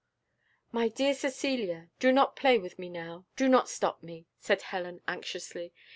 "My 0.71 0.87
dear 0.87 1.13
Cecilia, 1.13 1.91
do 1.99 2.11
not 2.11 2.35
play 2.35 2.57
with 2.57 2.79
me 2.79 2.89
now 2.89 3.27
do 3.35 3.47
not 3.47 3.69
stop 3.69 4.01
me," 4.01 4.25
said 4.39 4.63
Helen 4.63 5.03
anxiously. 5.07 5.75